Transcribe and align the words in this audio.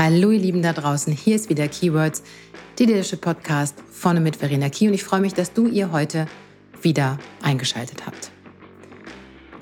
Hallo 0.00 0.30
ihr 0.30 0.38
Lieben 0.38 0.62
da 0.62 0.72
draußen, 0.72 1.12
hier 1.12 1.34
ist 1.34 1.48
wieder 1.48 1.66
Keywords, 1.66 2.22
die 2.78 2.84
Leadership 2.84 3.20
Podcast 3.20 3.74
vorne 3.90 4.20
mit 4.20 4.36
Verena 4.36 4.68
Key 4.68 4.86
und 4.86 4.94
ich 4.94 5.02
freue 5.02 5.18
mich, 5.18 5.34
dass 5.34 5.52
du 5.52 5.66
ihr 5.66 5.90
heute 5.90 6.28
wieder 6.82 7.18
eingeschaltet 7.42 8.06
habt. 8.06 8.30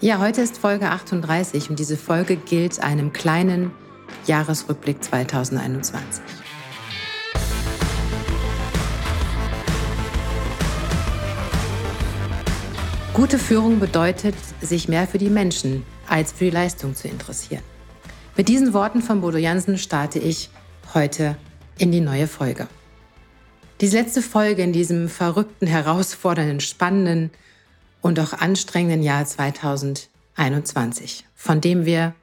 Ja, 0.03 0.19
heute 0.19 0.43
ist 0.43 0.59
Folge 0.59 0.91
38 0.91 1.71
und 1.71 1.79
diese 1.79 1.96
Folge 1.96 2.37
gilt 2.37 2.80
einem 2.80 3.14
kleinen 3.14 3.71
Jahresrückblick 4.26 5.03
2021. 5.03 6.22
Gute 13.14 13.38
Führung 13.38 13.80
bedeutet, 13.80 14.34
sich 14.60 14.87
mehr 14.87 15.06
für 15.06 15.16
die 15.16 15.30
Menschen 15.30 15.82
als 16.06 16.32
für 16.32 16.45
die 16.45 16.50
Leistung 16.50 16.95
zu 16.95 17.09
interessieren. 17.09 17.62
Mit 18.37 18.48
diesen 18.48 18.73
Worten 18.74 19.00
von 19.00 19.22
Bodo 19.22 19.38
Jansen 19.38 19.78
starte 19.78 20.18
ich 20.18 20.50
heute 20.92 21.38
in 21.78 21.90
die 21.90 22.02
neue 22.02 22.27
Folge. 22.27 22.68
Diese 23.80 23.96
letzte 23.96 24.20
Folge 24.20 24.62
in 24.62 24.74
diesem 24.74 25.08
verrückten, 25.08 25.66
herausfordernden, 25.66 26.60
spannenden 26.60 27.30
und 28.02 28.20
auch 28.20 28.34
anstrengenden 28.34 29.02
Jahr 29.02 29.24
2021, 29.24 31.24
von 31.34 31.62
dem 31.62 31.86
wir 31.86 32.14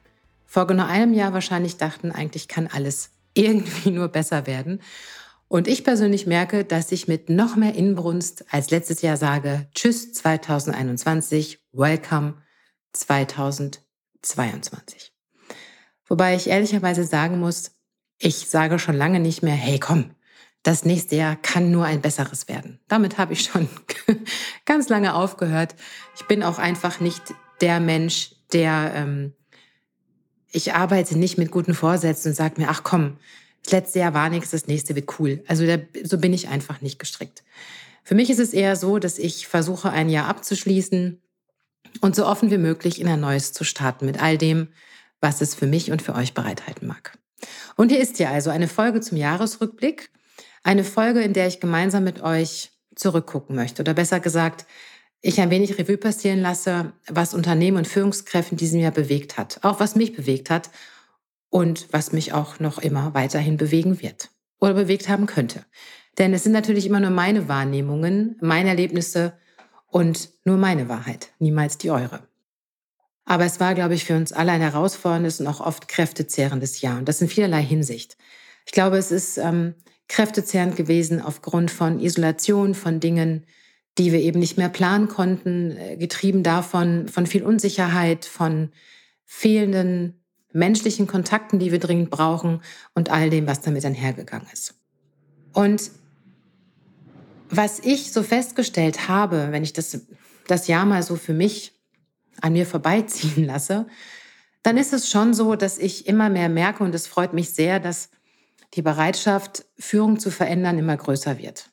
vor 0.45 0.67
genau 0.67 0.85
einem 0.85 1.15
Jahr 1.15 1.33
wahrscheinlich 1.33 1.77
dachten, 1.77 2.11
eigentlich 2.11 2.47
kann 2.47 2.67
alles 2.67 3.09
irgendwie 3.33 3.89
nur 3.89 4.07
besser 4.07 4.45
werden. 4.45 4.81
Und 5.47 5.67
ich 5.67 5.83
persönlich 5.83 6.27
merke, 6.27 6.63
dass 6.63 6.91
ich 6.91 7.07
mit 7.07 7.29
noch 7.29 7.55
mehr 7.55 7.73
Inbrunst 7.73 8.45
als 8.51 8.69
letztes 8.69 9.01
Jahr 9.01 9.17
sage, 9.17 9.65
Tschüss 9.73 10.13
2021, 10.13 11.59
Welcome 11.71 12.35
2022. 12.93 15.12
Wobei 16.07 16.35
ich 16.35 16.47
ehrlicherweise 16.47 17.03
sagen 17.03 17.39
muss, 17.39 17.71
ich 18.19 18.49
sage 18.49 18.79
schon 18.79 18.95
lange 18.95 19.19
nicht 19.19 19.43
mehr, 19.43 19.55
hey 19.55 19.79
komm, 19.79 20.11
das 20.63 20.85
nächste 20.85 21.17
Jahr 21.17 21.35
kann 21.35 21.71
nur 21.71 21.85
ein 21.85 22.01
besseres 22.01 22.47
werden. 22.47 22.79
Damit 22.87 23.17
habe 23.17 23.33
ich 23.33 23.43
schon 23.43 23.67
ganz 24.65 24.87
lange 24.89 25.13
aufgehört. 25.13 25.75
Ich 26.15 26.25
bin 26.25 26.41
auch 26.41 26.57
einfach 26.57 26.99
nicht 26.99 27.21
der 27.59 27.79
Mensch, 27.79 28.35
der, 28.53 28.93
ähm, 28.95 29.33
ich 30.51 30.73
arbeite 30.73 31.17
nicht 31.17 31.37
mit 31.37 31.51
guten 31.51 31.73
Vorsätzen 31.73 32.29
und 32.29 32.35
sage 32.35 32.61
mir, 32.61 32.69
ach 32.69 32.83
komm, 32.83 33.17
das 33.63 33.73
letzte 33.73 33.99
Jahr 33.99 34.13
war 34.13 34.29
nichts, 34.29 34.51
das 34.51 34.67
nächste 34.67 34.95
wird 34.95 35.19
cool. 35.19 35.43
Also 35.47 35.65
da, 35.65 35.77
so 36.03 36.17
bin 36.17 36.33
ich 36.33 36.47
einfach 36.47 36.81
nicht 36.81 36.99
gestrickt. 36.99 37.43
Für 38.03 38.15
mich 38.15 38.29
ist 38.29 38.39
es 38.39 38.53
eher 38.53 38.75
so, 38.75 38.99
dass 38.99 39.17
ich 39.17 39.47
versuche, 39.47 39.89
ein 39.89 40.09
Jahr 40.09 40.27
abzuschließen 40.27 41.21
und 42.01 42.15
so 42.15 42.25
offen 42.25 42.51
wie 42.51 42.57
möglich 42.57 42.99
in 42.99 43.07
ein 43.07 43.19
neues 43.19 43.53
zu 43.53 43.63
starten 43.63 44.05
mit 44.05 44.21
all 44.21 44.37
dem, 44.37 44.69
was 45.23 45.41
es 45.41 45.55
für 45.55 45.65
mich 45.65 45.91
und 45.91 46.01
für 46.01 46.13
euch 46.13 46.33
bereithalten 46.33 46.87
mag. 46.87 47.17
Und 47.75 47.89
hier 47.89 47.99
ist 47.99 48.19
ja 48.19 48.29
also 48.29 48.49
eine 48.49 48.67
Folge 48.67 49.01
zum 49.01 49.17
Jahresrückblick, 49.17 50.11
eine 50.63 50.83
Folge, 50.83 51.21
in 51.21 51.33
der 51.33 51.47
ich 51.47 51.59
gemeinsam 51.59 52.03
mit 52.03 52.21
euch 52.21 52.71
zurückgucken 52.95 53.55
möchte 53.55 53.81
oder 53.81 53.93
besser 53.93 54.19
gesagt, 54.19 54.65
ich 55.21 55.39
ein 55.39 55.49
wenig 55.49 55.79
Revue 55.79 55.97
passieren 55.97 56.41
lasse, 56.41 56.91
was 57.07 57.33
Unternehmen 57.33 57.77
und 57.77 57.87
Führungskräfte 57.87 58.51
in 58.51 58.57
diesem 58.57 58.81
Jahr 58.81 58.91
bewegt 58.91 59.37
hat, 59.37 59.59
auch 59.63 59.79
was 59.79 59.95
mich 59.95 60.13
bewegt 60.13 60.49
hat 60.49 60.69
und 61.49 61.87
was 61.91 62.11
mich 62.11 62.33
auch 62.33 62.59
noch 62.59 62.77
immer 62.77 63.13
weiterhin 63.13 63.55
bewegen 63.57 64.01
wird 64.01 64.29
oder 64.59 64.73
bewegt 64.73 65.07
haben 65.07 65.25
könnte. 65.25 65.65
Denn 66.17 66.33
es 66.33 66.43
sind 66.43 66.51
natürlich 66.51 66.85
immer 66.85 66.99
nur 66.99 67.09
meine 67.09 67.47
Wahrnehmungen, 67.47 68.35
meine 68.41 68.69
Erlebnisse 68.69 69.33
und 69.87 70.29
nur 70.43 70.57
meine 70.57 70.89
Wahrheit, 70.89 71.31
niemals 71.39 71.77
die 71.77 71.89
eure. 71.91 72.27
Aber 73.25 73.45
es 73.45 73.59
war, 73.59 73.73
glaube 73.73 73.93
ich, 73.93 74.05
für 74.05 74.15
uns 74.15 74.33
alle 74.33 74.51
ein 74.51 74.61
herausforderndes 74.61 75.39
und 75.39 75.47
auch 75.47 75.61
oft 75.61 75.87
kräftezehrendes 75.87 76.81
Jahr. 76.81 76.97
Und 76.97 77.07
das 77.07 77.21
in 77.21 77.29
vielerlei 77.29 77.63
Hinsicht. 77.63 78.17
Ich 78.65 78.71
glaube, 78.71 78.97
es 78.97 79.11
ist 79.11 79.37
ähm, 79.37 79.75
kräftezehrend 80.07 80.75
gewesen 80.75 81.21
aufgrund 81.21 81.71
von 81.71 81.99
Isolation, 81.99 82.75
von 82.75 82.99
Dingen, 82.99 83.45
die 83.97 84.11
wir 84.11 84.19
eben 84.19 84.39
nicht 84.39 84.57
mehr 84.57 84.69
planen 84.69 85.07
konnten, 85.07 85.71
äh, 85.71 85.97
getrieben 85.97 86.43
davon, 86.43 87.07
von 87.07 87.25
viel 87.25 87.43
Unsicherheit, 87.43 88.25
von 88.25 88.69
fehlenden 89.25 90.19
menschlichen 90.51 91.07
Kontakten, 91.07 91.59
die 91.59 91.71
wir 91.71 91.79
dringend 91.79 92.09
brauchen 92.11 92.61
und 92.93 93.09
all 93.09 93.29
dem, 93.29 93.47
was 93.47 93.61
damit 93.61 93.85
einhergegangen 93.85 94.47
ist. 94.51 94.75
Und 95.51 95.91
was 97.49 97.79
ich 97.79 98.11
so 98.11 98.23
festgestellt 98.23 99.07
habe, 99.07 99.47
wenn 99.51 99.63
ich 99.63 99.73
das, 99.73 99.99
das 100.47 100.67
Jahr 100.67 100.85
mal 100.85 101.03
so 101.03 101.15
für 101.15 101.33
mich 101.33 101.73
an 102.43 102.53
mir 102.53 102.65
vorbeiziehen 102.65 103.45
lasse, 103.47 103.87
dann 104.61 104.77
ist 104.77 104.93
es 104.93 105.09
schon 105.09 105.33
so, 105.33 105.55
dass 105.55 105.77
ich 105.77 106.07
immer 106.07 106.29
mehr 106.29 106.49
merke, 106.49 106.83
und 106.83 106.93
es 106.93 107.07
freut 107.07 107.33
mich 107.33 107.49
sehr, 107.49 107.79
dass 107.79 108.09
die 108.75 108.81
Bereitschaft, 108.81 109.65
Führung 109.77 110.19
zu 110.19 110.31
verändern, 110.31 110.77
immer 110.77 110.97
größer 110.97 111.37
wird. 111.37 111.69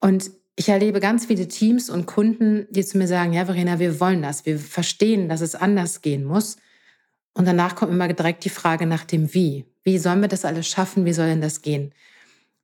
Und 0.00 0.30
ich 0.56 0.68
erlebe 0.68 1.00
ganz 1.00 1.26
viele 1.26 1.48
Teams 1.48 1.90
und 1.90 2.06
Kunden, 2.06 2.66
die 2.70 2.84
zu 2.84 2.96
mir 2.98 3.06
sagen, 3.06 3.32
ja, 3.34 3.44
Verena, 3.44 3.78
wir 3.78 4.00
wollen 4.00 4.22
das, 4.22 4.46
wir 4.46 4.58
verstehen, 4.58 5.28
dass 5.28 5.42
es 5.42 5.54
anders 5.54 6.00
gehen 6.00 6.24
muss. 6.24 6.56
Und 7.34 7.46
danach 7.46 7.76
kommt 7.76 7.92
immer 7.92 8.08
direkt 8.08 8.44
die 8.44 8.50
Frage 8.50 8.86
nach 8.86 9.04
dem 9.04 9.34
Wie. 9.34 9.66
Wie 9.82 9.98
sollen 9.98 10.22
wir 10.22 10.28
das 10.28 10.46
alles 10.46 10.66
schaffen? 10.66 11.04
Wie 11.04 11.12
soll 11.12 11.26
denn 11.26 11.42
das 11.42 11.60
gehen? 11.60 11.92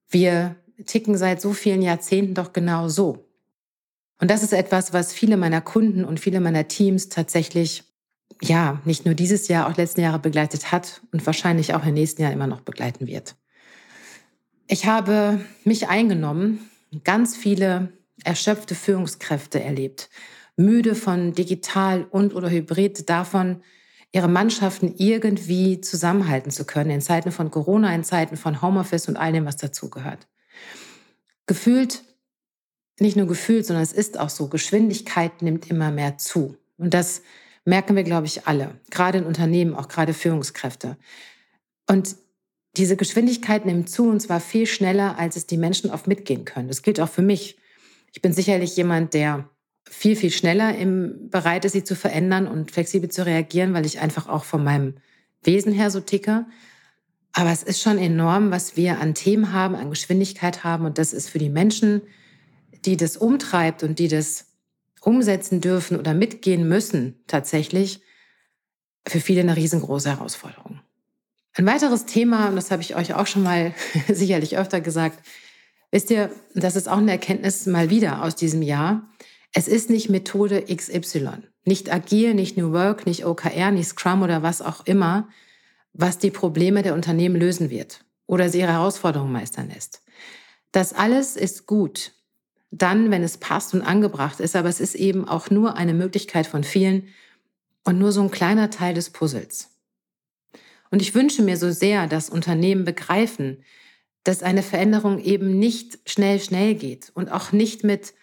Wir 0.09 0.56
ticken 0.86 1.16
seit 1.16 1.41
so 1.41 1.53
vielen 1.53 1.82
Jahrzehnten 1.82 2.34
doch 2.34 2.53
genau 2.54 2.88
so. 2.88 3.28
Und 4.22 4.31
das 4.31 4.44
ist 4.44 4.53
etwas, 4.53 4.93
was 4.93 5.12
viele 5.12 5.37
meiner 5.37 5.60
Kunden 5.60 6.05
und 6.05 6.21
viele 6.21 6.38
meiner 6.38 6.69
Teams 6.69 7.09
tatsächlich, 7.09 7.83
ja, 8.41 8.81
nicht 8.84 9.05
nur 9.05 9.16
dieses 9.16 9.49
Jahr, 9.49 9.69
auch 9.69 9.77
letzten 9.77 10.00
Jahre 10.00 10.21
begleitet 10.21 10.71
hat 10.71 11.03
und 11.10 11.27
wahrscheinlich 11.27 11.75
auch 11.75 11.84
im 11.84 11.94
nächsten 11.94 12.22
Jahr 12.22 12.31
immer 12.31 12.47
noch 12.47 12.60
begleiten 12.60 13.09
wird. 13.09 13.34
Ich 14.69 14.87
habe 14.87 15.41
mich 15.65 15.88
eingenommen, 15.88 16.71
ganz 17.03 17.37
viele 17.37 17.94
erschöpfte 18.22 18.77
Führungskräfte 18.77 19.60
erlebt, 19.60 20.09
müde 20.56 20.94
von 20.94 21.33
digital 21.33 22.06
und 22.09 22.37
oder 22.37 22.49
hybrid 22.49 23.10
davon, 23.10 23.65
ihre 24.12 24.28
Mannschaften 24.28 24.94
irgendwie 24.99 25.81
zusammenhalten 25.81 26.53
zu 26.53 26.65
können 26.65 26.91
in 26.91 27.00
Zeiten 27.00 27.33
von 27.33 27.50
Corona, 27.50 27.93
in 27.93 28.04
Zeiten 28.04 28.37
von 28.37 28.62
Homeoffice 28.62 29.09
und 29.09 29.16
all 29.16 29.33
dem, 29.33 29.47
was 29.47 29.56
dazugehört. 29.56 30.28
Gefühlt 31.47 32.04
nicht 33.00 33.16
nur 33.16 33.26
gefühlt, 33.26 33.66
sondern 33.66 33.82
es 33.82 33.92
ist 33.92 34.19
auch 34.19 34.28
so, 34.28 34.48
Geschwindigkeit 34.48 35.42
nimmt 35.42 35.70
immer 35.70 35.91
mehr 35.91 36.19
zu. 36.19 36.56
Und 36.76 36.94
das 36.94 37.22
merken 37.64 37.97
wir, 37.97 38.03
glaube 38.03 38.26
ich, 38.26 38.47
alle, 38.47 38.80
gerade 38.91 39.19
in 39.19 39.25
Unternehmen, 39.25 39.75
auch 39.75 39.88
gerade 39.88 40.14
Führungskräfte. 40.14 40.97
Und 41.88 42.16
diese 42.76 42.97
Geschwindigkeit 42.97 43.66
nimmt 43.66 43.91
zu 43.91 44.08
und 44.08 44.20
zwar 44.20 44.41
viel 44.41 44.66
schneller, 44.66 45.19
als 45.19 45.36
es 45.36 45.47
die 45.47 45.58
Menschen 45.58 45.91
oft 45.91 46.06
mitgehen 46.06 46.44
können. 46.44 46.69
Das 46.69 46.82
gilt 46.82 47.00
auch 47.00 47.08
für 47.08 47.22
mich. 47.22 47.58
Ich 48.12 48.22
bin 48.22 48.32
sicherlich 48.32 48.76
jemand, 48.76 49.14
der 49.14 49.48
viel, 49.88 50.16
viel 50.16 50.30
schneller 50.30 50.76
im, 50.76 51.28
bereit 51.28 51.64
ist, 51.64 51.72
sie 51.72 51.84
zu 51.84 51.94
verändern 51.94 52.47
und 52.47 52.70
flexibel 52.70 53.10
zu 53.10 53.26
reagieren, 53.26 53.74
weil 53.74 53.84
ich 53.84 54.00
einfach 54.00 54.28
auch 54.28 54.44
von 54.44 54.64
meinem 54.64 54.94
Wesen 55.42 55.72
her 55.72 55.91
so 55.91 56.00
ticke. 56.00 56.47
Aber 57.32 57.50
es 57.50 57.62
ist 57.62 57.80
schon 57.80 57.98
enorm, 57.98 58.50
was 58.50 58.76
wir 58.76 59.00
an 59.00 59.14
Themen 59.14 59.53
haben, 59.53 59.74
an 59.74 59.91
Geschwindigkeit 59.91 60.64
haben. 60.64 60.86
Und 60.86 60.98
das 60.98 61.12
ist 61.12 61.28
für 61.28 61.38
die 61.38 61.50
Menschen, 61.50 62.03
die 62.84 62.97
das 62.97 63.16
umtreibt 63.16 63.82
und 63.82 63.98
die 63.98 64.09
das 64.09 64.47
umsetzen 65.00 65.60
dürfen 65.60 65.98
oder 65.98 66.15
mitgehen 66.15 66.69
müssen, 66.69 67.22
tatsächlich 67.26 68.00
für 69.06 69.20
viele 69.20 69.41
eine 69.41 69.56
riesengroße 69.56 70.10
Herausforderung. 70.10 70.81
Ein 71.54 71.66
weiteres 71.66 72.06
Thema, 72.06 72.48
und 72.48 72.56
das 72.56 72.71
habe 72.71 72.82
ich 72.82 72.97
euch 72.97 73.15
auch 73.15 73.26
schon 73.26 73.42
mal 73.42 73.75
sicherlich 74.09 74.56
öfter 74.56 74.81
gesagt, 74.81 75.25
wisst 75.91 76.10
ihr, 76.10 76.31
das 76.54 76.76
ist 76.76 76.88
auch 76.88 76.98
eine 76.98 77.10
Erkenntnis 77.10 77.66
mal 77.66 77.91
wieder 77.91 78.22
aus 78.22 78.37
diesem 78.37 78.62
Jahr. 78.62 79.09
Es 79.53 79.69
ist 79.69 79.91
nicht 79.91 80.09
Methode 80.09 80.65
XY, 80.75 81.42
nicht 81.65 81.92
Agil, 81.92 82.34
nicht 82.34 82.56
New 82.56 82.72
Work, 82.72 83.06
nicht 83.06 83.26
OKR, 83.26 83.71
nicht 83.71 83.88
Scrum 83.88 84.22
oder 84.22 84.42
was 84.42 84.62
auch 84.62 84.87
immer, 84.87 85.28
was 85.92 86.18
die 86.18 86.30
Probleme 86.30 86.83
der 86.83 86.95
Unternehmen 86.95 87.36
lösen 87.36 87.68
wird 87.68 88.04
oder 88.27 88.48
sie 88.48 88.60
ihre 88.60 88.72
Herausforderungen 88.72 89.33
meistern 89.33 89.68
lässt. 89.68 90.03
Das 90.71 90.95
alles 90.95 91.36
ist 91.36 91.66
gut 91.66 92.12
dann, 92.72 93.10
wenn 93.10 93.22
es 93.22 93.36
passt 93.36 93.74
und 93.74 93.83
angebracht 93.83 94.41
ist. 94.41 94.57
Aber 94.57 94.69
es 94.69 94.80
ist 94.80 94.97
eben 94.97 95.28
auch 95.28 95.51
nur 95.51 95.77
eine 95.77 95.95
Möglichkeit 95.95 96.47
von 96.48 96.65
vielen 96.65 97.09
und 97.84 97.98
nur 97.98 98.10
so 98.10 98.22
ein 98.22 98.30
kleiner 98.30 98.71
Teil 98.71 98.95
des 98.95 99.10
Puzzles. 99.10 99.69
Und 100.91 101.01
ich 101.01 101.15
wünsche 101.15 101.42
mir 101.42 101.57
so 101.57 101.71
sehr, 101.71 102.07
dass 102.07 102.30
Unternehmen 102.30 102.84
begreifen, 102.84 103.63
dass 104.24 104.42
eine 104.42 104.63
Veränderung 104.63 105.21
eben 105.21 105.59
nicht 105.59 105.98
schnell, 106.07 106.41
schnell 106.41 106.74
geht 106.74 107.10
und 107.15 107.30
auch 107.30 107.53
nicht 107.53 107.84
mit 107.84 108.15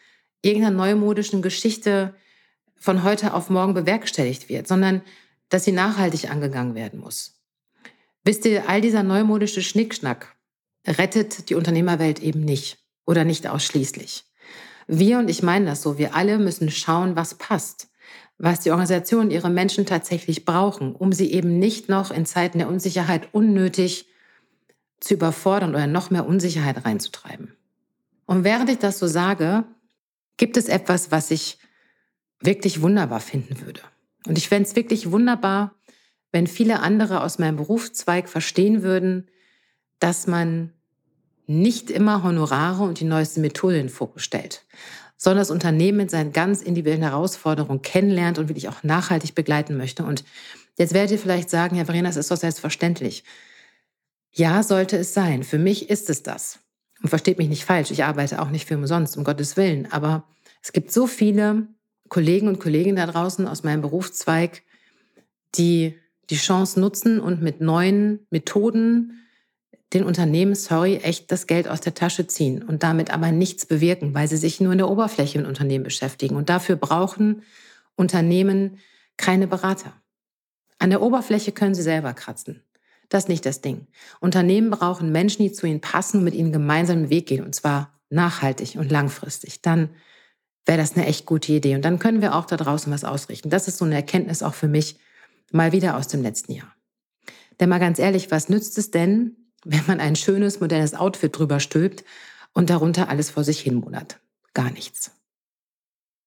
irgendeiner 0.41 0.75
neumodischen 0.75 1.41
Geschichte 1.41 2.15
von 2.75 3.03
heute 3.03 3.33
auf 3.33 3.49
morgen 3.49 3.73
bewerkstelligt 3.73 4.49
wird, 4.49 4.67
sondern 4.67 5.01
dass 5.49 5.65
sie 5.65 5.71
nachhaltig 5.71 6.29
angegangen 6.31 6.75
werden 6.75 6.99
muss. 6.99 7.41
Wisst 8.23 8.45
ihr, 8.45 8.69
all 8.69 8.81
dieser 8.81 9.03
neumodische 9.03 9.61
Schnickschnack 9.61 10.35
rettet 10.87 11.49
die 11.49 11.55
Unternehmerwelt 11.55 12.19
eben 12.19 12.41
nicht 12.41 12.77
oder 13.05 13.25
nicht 13.25 13.47
ausschließlich. 13.47 14.28
Wir, 14.91 15.19
und 15.19 15.29
ich 15.29 15.43
meine 15.43 15.65
das 15.65 15.83
so, 15.83 15.99
wir 15.99 16.15
alle 16.15 16.39
müssen 16.39 16.71
schauen, 16.71 17.15
was 17.15 17.35
passt, 17.35 17.89
was 18.39 18.61
die 18.61 18.71
Organisation, 18.71 19.29
ihre 19.29 19.51
Menschen 19.51 19.85
tatsächlich 19.85 20.45
brauchen, 20.45 20.95
um 20.95 21.13
sie 21.13 21.31
eben 21.31 21.59
nicht 21.59 21.89
noch 21.89 22.09
in 22.09 22.25
Zeiten 22.25 22.57
der 22.57 22.67
Unsicherheit 22.67 23.29
unnötig 23.31 24.07
zu 24.99 25.13
überfordern 25.13 25.75
oder 25.75 25.85
noch 25.85 26.09
mehr 26.09 26.25
Unsicherheit 26.25 26.85
reinzutreiben. 26.85 27.55
Und 28.25 28.43
während 28.43 28.67
ich 28.71 28.79
das 28.79 28.97
so 28.97 29.05
sage, 29.05 29.63
gibt 30.37 30.57
es 30.57 30.67
etwas, 30.67 31.11
was 31.11 31.29
ich 31.29 31.59
wirklich 32.39 32.81
wunderbar 32.81 33.19
finden 33.19 33.61
würde. 33.61 33.81
Und 34.25 34.39
ich 34.39 34.49
fände 34.49 34.67
es 34.67 34.75
wirklich 34.75 35.11
wunderbar, 35.11 35.75
wenn 36.31 36.47
viele 36.47 36.79
andere 36.79 37.21
aus 37.21 37.37
meinem 37.37 37.57
Berufszweig 37.57 38.27
verstehen 38.27 38.81
würden, 38.81 39.29
dass 39.99 40.25
man 40.25 40.73
nicht 41.49 41.89
immer 41.89 42.21
Honorare 42.21 42.83
und 42.83 42.99
die 42.99 43.05
neueste 43.05 43.39
Methode 43.39 43.77
in 43.77 43.87
den 43.87 43.89
Fokus 43.89 44.21
stellt, 44.21 44.65
sondern 45.17 45.41
das 45.41 45.49
Unternehmen 45.49 45.97
mit 45.97 46.11
seinen 46.11 46.31
ganz 46.31 46.61
individuellen 46.61 47.01
Herausforderungen 47.01 47.81
kennenlernt 47.81 48.37
und 48.37 48.49
wirklich 48.49 48.69
auch 48.69 48.83
nachhaltig 48.83 49.33
begleiten 49.33 49.75
möchte. 49.75 50.03
Und 50.03 50.23
jetzt 50.77 50.93
werdet 50.93 51.11
ihr 51.11 51.17
vielleicht 51.17 51.49
sagen, 51.49 51.75
Herr 51.75 51.85
Verena, 51.85 52.07
das 52.07 52.17
ist 52.17 52.29
doch 52.29 52.37
selbstverständlich. 52.37 53.23
Ja, 54.31 54.61
sollte 54.61 54.97
es 54.97 55.15
sein. 55.15 55.41
Für 55.41 55.57
mich 55.57 55.89
ist 55.89 56.11
es 56.11 56.21
das. 56.21 56.59
Und 57.01 57.09
versteht 57.09 57.39
mich 57.39 57.49
nicht 57.49 57.65
falsch, 57.65 57.89
ich 57.89 58.03
arbeite 58.03 58.41
auch 58.41 58.51
nicht 58.51 58.67
für 58.67 58.77
umsonst, 58.77 59.17
um 59.17 59.23
Gottes 59.23 59.57
Willen. 59.57 59.91
Aber 59.91 60.25
es 60.61 60.71
gibt 60.71 60.91
so 60.91 61.07
viele 61.07 61.67
Kollegen 62.09 62.47
und 62.47 62.59
Kolleginnen 62.59 62.97
da 62.97 63.07
draußen 63.07 63.47
aus 63.47 63.63
meinem 63.63 63.81
Berufszweig, 63.81 64.61
die 65.55 65.97
die 66.29 66.35
Chance 66.35 66.79
nutzen 66.79 67.19
und 67.19 67.41
mit 67.41 67.59
neuen 67.59 68.27
Methoden 68.29 69.28
den 69.93 70.03
Unternehmen, 70.03 70.53
sorry, 70.55 70.97
echt 70.97 71.31
das 71.31 71.47
Geld 71.47 71.67
aus 71.67 71.81
der 71.81 71.95
Tasche 71.95 72.27
ziehen 72.27 72.61
und 72.61 72.83
damit 72.83 73.11
aber 73.11 73.31
nichts 73.31 73.65
bewirken, 73.65 74.13
weil 74.13 74.27
sie 74.27 74.37
sich 74.37 74.61
nur 74.61 74.71
in 74.71 74.77
der 74.77 74.89
Oberfläche 74.89 75.39
mit 75.39 75.47
Unternehmen 75.47 75.83
beschäftigen. 75.83 76.35
Und 76.35 76.49
dafür 76.49 76.75
brauchen 76.75 77.41
Unternehmen 77.95 78.77
keine 79.17 79.47
Berater. 79.47 79.93
An 80.77 80.91
der 80.91 81.01
Oberfläche 81.01 81.51
können 81.51 81.73
sie 81.73 81.81
selber 81.81 82.13
kratzen. 82.13 82.63
Das 83.09 83.23
ist 83.23 83.29
nicht 83.29 83.45
das 83.45 83.61
Ding. 83.61 83.87
Unternehmen 84.19 84.69
brauchen 84.69 85.11
Menschen, 85.11 85.43
die 85.43 85.51
zu 85.51 85.65
ihnen 85.65 85.81
passen 85.81 86.19
und 86.19 86.23
mit 86.23 86.35
ihnen 86.35 86.53
gemeinsam 86.53 87.03
den 87.03 87.09
Weg 87.09 87.25
gehen, 87.25 87.43
und 87.43 87.55
zwar 87.55 87.99
nachhaltig 88.11 88.75
und 88.75 88.91
langfristig. 88.91 89.61
Dann 89.63 89.89
wäre 90.65 90.77
das 90.77 90.95
eine 90.95 91.07
echt 91.07 91.25
gute 91.25 91.51
Idee. 91.51 91.73
Und 91.73 91.83
dann 91.83 91.97
können 91.97 92.21
wir 92.21 92.35
auch 92.35 92.45
da 92.45 92.55
draußen 92.55 92.93
was 92.93 93.03
ausrichten. 93.03 93.49
Das 93.49 93.67
ist 93.67 93.79
so 93.79 93.85
eine 93.85 93.95
Erkenntnis 93.95 94.43
auch 94.43 94.53
für 94.53 94.67
mich 94.67 94.99
mal 95.51 95.71
wieder 95.71 95.97
aus 95.97 96.07
dem 96.07 96.21
letzten 96.21 96.53
Jahr. 96.53 96.75
Denn 97.59 97.69
mal 97.69 97.79
ganz 97.79 97.97
ehrlich, 97.97 98.29
was 98.29 98.49
nützt 98.49 98.77
es 98.77 98.91
denn, 98.91 99.35
wenn 99.65 99.85
man 99.87 99.99
ein 99.99 100.15
schönes, 100.15 100.59
modernes 100.59 100.93
Outfit 100.93 101.37
drüber 101.37 101.59
stülpt 101.59 102.03
und 102.53 102.69
darunter 102.69 103.09
alles 103.09 103.29
vor 103.29 103.43
sich 103.43 103.59
hin 103.59 103.75
monat? 103.75 104.19
Gar 104.53 104.71
nichts. 104.71 105.11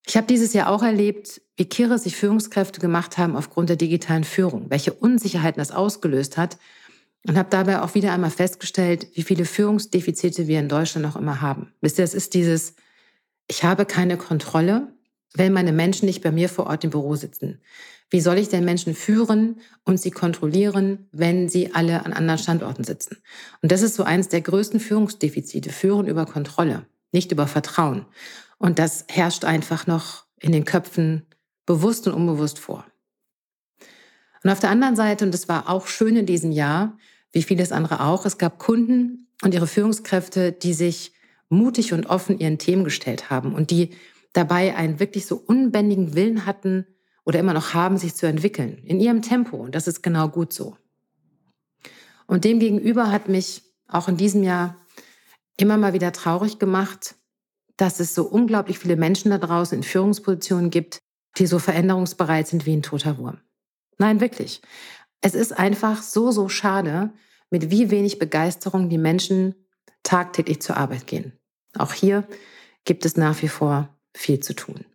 Ich 0.05 0.17
habe 0.17 0.27
dieses 0.27 0.53
Jahr 0.53 0.69
auch 0.69 0.83
erlebt, 0.83 1.41
wie 1.55 1.65
kirre 1.65 1.97
sich 1.97 2.15
Führungskräfte 2.15 2.79
gemacht 2.79 3.17
haben 3.17 3.35
aufgrund 3.35 3.69
der 3.69 3.77
digitalen 3.77 4.23
Führung, 4.23 4.69
welche 4.69 4.93
Unsicherheiten 4.93 5.59
das 5.59 5.71
ausgelöst 5.71 6.37
hat 6.37 6.57
und 7.27 7.37
habe 7.37 7.49
dabei 7.49 7.81
auch 7.81 7.95
wieder 7.95 8.11
einmal 8.11 8.31
festgestellt, 8.31 9.07
wie 9.13 9.23
viele 9.23 9.45
Führungsdefizite 9.45 10.47
wir 10.47 10.59
in 10.59 10.67
Deutschland 10.67 11.05
noch 11.05 11.15
immer 11.15 11.41
haben. 11.41 11.73
Wisst 11.79 11.99
ihr, 11.99 12.03
es 12.03 12.13
ist 12.13 12.33
dieses, 12.33 12.75
ich 13.47 13.63
habe 13.63 13.85
keine 13.85 14.17
Kontrolle, 14.17 14.93
wenn 15.33 15.53
meine 15.53 15.71
Menschen 15.71 16.05
nicht 16.05 16.21
bei 16.21 16.31
mir 16.31 16.49
vor 16.49 16.67
Ort 16.67 16.83
im 16.83 16.89
Büro 16.89 17.15
sitzen. 17.15 17.61
Wie 18.13 18.21
soll 18.21 18.37
ich 18.37 18.47
denn 18.47 18.63
Menschen 18.63 18.93
führen 18.93 19.59
und 19.85 19.99
sie 19.99 20.11
kontrollieren, 20.11 21.07
wenn 21.11 21.49
sie 21.49 21.73
alle 21.73 22.05
an 22.05 22.13
anderen 22.13 22.37
Standorten 22.37 22.83
sitzen? 22.83 23.17
Und 23.63 23.71
das 23.71 23.81
ist 23.81 23.95
so 23.95 24.03
eines 24.03 24.29
der 24.29 24.41
größten 24.41 24.79
Führungsdefizite. 24.79 25.71
Führen 25.71 26.05
über 26.05 26.27
Kontrolle, 26.27 26.85
nicht 27.11 27.31
über 27.31 27.47
Vertrauen. 27.47 28.05
Und 28.59 28.77
das 28.77 29.05
herrscht 29.09 29.45
einfach 29.45 29.87
noch 29.87 30.25
in 30.39 30.51
den 30.51 30.63
Köpfen 30.63 31.25
bewusst 31.65 32.05
und 32.05 32.13
unbewusst 32.13 32.59
vor. 32.59 32.85
Und 34.43 34.51
auf 34.51 34.59
der 34.59 34.69
anderen 34.69 34.95
Seite, 34.95 35.25
und 35.25 35.33
das 35.33 35.49
war 35.49 35.67
auch 35.67 35.87
schön 35.87 36.15
in 36.15 36.27
diesem 36.27 36.51
Jahr, 36.51 36.95
wie 37.31 37.41
vieles 37.41 37.71
andere 37.71 38.01
auch, 38.01 38.27
es 38.27 38.37
gab 38.37 38.59
Kunden 38.59 39.27
und 39.41 39.55
ihre 39.55 39.65
Führungskräfte, 39.65 40.51
die 40.51 40.75
sich 40.75 41.13
mutig 41.49 41.93
und 41.93 42.05
offen 42.05 42.37
ihren 42.37 42.59
Themen 42.59 42.83
gestellt 42.83 43.31
haben 43.31 43.55
und 43.55 43.71
die 43.71 43.89
dabei 44.33 44.75
einen 44.75 44.99
wirklich 44.99 45.25
so 45.25 45.35
unbändigen 45.35 46.13
Willen 46.13 46.45
hatten, 46.45 46.85
oder 47.25 47.39
immer 47.39 47.53
noch 47.53 47.73
haben, 47.73 47.97
sich 47.97 48.15
zu 48.15 48.25
entwickeln, 48.25 48.77
in 48.83 48.99
ihrem 48.99 49.21
Tempo. 49.21 49.57
Und 49.57 49.75
das 49.75 49.87
ist 49.87 50.01
genau 50.01 50.29
gut 50.29 50.53
so. 50.53 50.77
Und 52.27 52.45
demgegenüber 52.45 53.11
hat 53.11 53.29
mich 53.29 53.63
auch 53.87 54.07
in 54.07 54.17
diesem 54.17 54.43
Jahr 54.43 54.77
immer 55.57 55.77
mal 55.77 55.93
wieder 55.93 56.11
traurig 56.11 56.59
gemacht, 56.59 57.15
dass 57.77 57.99
es 57.99 58.15
so 58.15 58.23
unglaublich 58.23 58.79
viele 58.79 58.95
Menschen 58.95 59.31
da 59.31 59.37
draußen 59.37 59.77
in 59.77 59.83
Führungspositionen 59.83 60.69
gibt, 60.69 60.99
die 61.37 61.47
so 61.47 61.59
veränderungsbereit 61.59 62.47
sind 62.47 62.65
wie 62.65 62.75
ein 62.75 62.83
toter 62.83 63.17
Wurm. 63.17 63.39
Nein, 63.97 64.19
wirklich. 64.19 64.61
Es 65.21 65.35
ist 65.35 65.57
einfach 65.57 66.01
so, 66.01 66.31
so 66.31 66.49
schade, 66.49 67.13
mit 67.49 67.71
wie 67.71 67.91
wenig 67.91 68.19
Begeisterung 68.19 68.89
die 68.89 68.97
Menschen 68.97 69.55
tagtäglich 70.03 70.61
zur 70.61 70.77
Arbeit 70.77 71.07
gehen. 71.07 71.33
Auch 71.77 71.93
hier 71.93 72.27
gibt 72.85 73.05
es 73.05 73.15
nach 73.15 73.41
wie 73.41 73.47
vor 73.47 73.89
viel 74.13 74.39
zu 74.39 74.53
tun. 74.53 74.85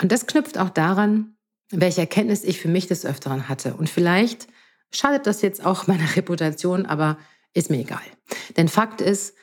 Und 0.00 0.12
das 0.12 0.26
knüpft 0.26 0.58
auch 0.58 0.70
daran, 0.70 1.36
welche 1.70 2.00
Erkenntnis 2.00 2.44
ich 2.44 2.60
für 2.60 2.68
mich 2.68 2.86
des 2.86 3.04
Öfteren 3.06 3.48
hatte. 3.48 3.74
Und 3.74 3.88
vielleicht 3.88 4.48
schadet 4.92 5.26
das 5.26 5.42
jetzt 5.42 5.64
auch 5.64 5.86
meiner 5.86 6.16
Reputation, 6.16 6.86
aber 6.86 7.18
ist 7.52 7.70
mir 7.70 7.78
egal. 7.78 8.02
Denn 8.56 8.68
Fakt 8.68 9.00
ist, 9.00 9.34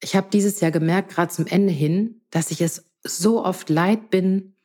ich 0.00 0.16
habe 0.16 0.28
dieses 0.32 0.60
Jahr 0.60 0.70
gemerkt, 0.70 1.14
gerade 1.14 1.32
zum 1.32 1.46
Ende 1.46 1.72
hin, 1.72 2.22
dass 2.30 2.50
ich 2.50 2.60
es 2.60 2.84
so 3.04 3.44
oft 3.44 3.70
leid 3.70 4.10
bin, 4.10 4.56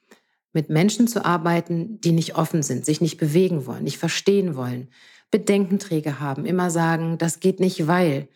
mit 0.53 0.69
Menschen 0.69 1.07
zu 1.07 1.23
arbeiten, 1.23 2.01
die 2.01 2.11
nicht 2.11 2.35
offen 2.35 2.63
sind, 2.63 2.85
sich 2.85 3.01
nicht 3.01 3.17
bewegen 3.17 3.67
wollen, 3.67 3.83
nicht 3.83 3.99
verstehen 3.99 4.55
wollen, 4.55 4.89
Bedenkenträger 5.29 6.19
haben, 6.19 6.45
immer 6.45 6.71
sagen, 6.71 7.17
das 7.17 7.39
geht 7.39 7.59
nicht, 7.59 7.87
weil. 7.87 8.27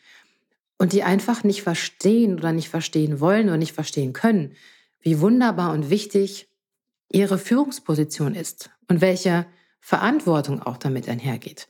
Und 0.77 0.94
die 0.94 1.03
einfach 1.03 1.44
nicht 1.44 1.63
verstehen 1.63 2.36
oder 2.36 2.51
nicht 2.51 2.69
verstehen 2.69 3.19
wollen 3.19 3.48
oder 3.48 3.57
nicht 3.57 3.74
verstehen 3.74 4.13
können, 4.13 4.53
wie 5.00 5.19
wunderbar 5.19 5.74
und 5.74 5.89
wichtig 5.89 6.50
ihre 7.13 7.37
Führungsposition 7.37 8.35
ist 8.35 8.69
und 8.87 9.01
welche 9.01 9.45
Verantwortung 9.79 10.61
auch 10.61 10.77
damit 10.77 11.09
einhergeht. 11.09 11.67